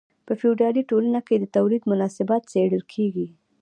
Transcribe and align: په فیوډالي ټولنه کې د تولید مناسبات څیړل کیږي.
په 0.25 0.33
فیوډالي 0.39 0.81
ټولنه 0.89 1.19
کې 1.27 1.35
د 1.39 1.45
تولید 1.55 1.83
مناسبات 1.91 2.41
څیړل 2.51 2.83
کیږي. 2.93 3.27